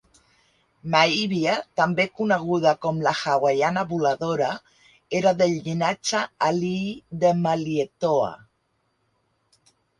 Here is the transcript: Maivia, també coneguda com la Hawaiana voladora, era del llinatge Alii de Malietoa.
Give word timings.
Maivia, 0.93 1.51
també 1.79 2.05
coneguda 2.21 2.73
com 2.85 3.03
la 3.09 3.13
Hawaiana 3.19 3.85
voladora, 3.93 4.49
era 5.21 5.37
del 5.45 5.55
llinatge 5.69 6.25
Alii 6.49 6.91
de 7.27 7.37
Malietoa. 7.47 8.35